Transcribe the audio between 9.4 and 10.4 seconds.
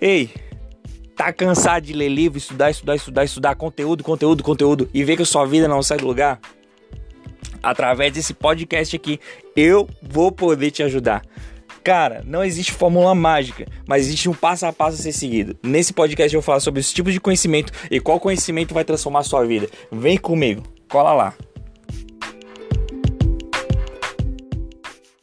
eu vou